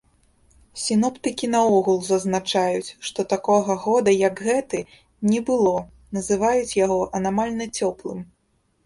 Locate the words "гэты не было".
4.47-5.75